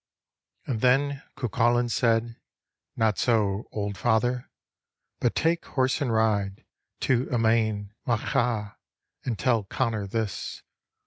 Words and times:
And 0.65 0.81
then 0.81 1.21
Cuculain 1.37 1.87
said:" 1.91 2.35
Not 2.95 3.19
so, 3.19 3.65
old 3.71 3.99
father, 3.99 4.49
but 5.19 5.35
take 5.35 5.63
horse 5.63 6.01
and 6.01 6.11
ride 6.11 6.65
To 7.01 7.27
Emain 7.31 7.91
Macha, 8.07 8.77
and 9.23 9.37
tell 9.37 9.63
Connor 9.65 10.07
this." 10.07 10.63